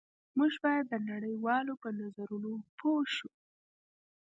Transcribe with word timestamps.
موږ 0.37 0.53
باید 0.65 0.85
د 0.89 0.93
نړۍ 1.09 1.35
والو 1.43 1.73
په 1.81 1.89
نظرونو 1.99 2.51
پوه 2.77 3.03
شو 3.15 3.29